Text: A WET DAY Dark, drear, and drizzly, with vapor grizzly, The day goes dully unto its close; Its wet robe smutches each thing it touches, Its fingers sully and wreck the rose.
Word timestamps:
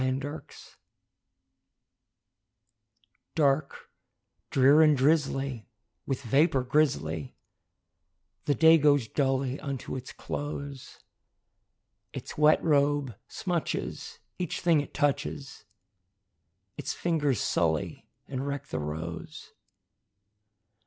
A 0.01 0.11
WET 0.13 0.19
DAY 0.19 0.41
Dark, 3.35 3.91
drear, 4.49 4.81
and 4.81 4.97
drizzly, 4.97 5.67
with 6.07 6.23
vapor 6.23 6.63
grizzly, 6.63 7.35
The 8.45 8.55
day 8.55 8.79
goes 8.79 9.07
dully 9.07 9.59
unto 9.59 9.95
its 9.95 10.11
close; 10.11 11.01
Its 12.13 12.35
wet 12.35 12.63
robe 12.63 13.15
smutches 13.29 14.17
each 14.39 14.61
thing 14.61 14.81
it 14.81 14.95
touches, 14.95 15.65
Its 16.79 16.93
fingers 16.95 17.39
sully 17.39 18.09
and 18.27 18.47
wreck 18.47 18.69
the 18.69 18.79
rose. 18.79 19.53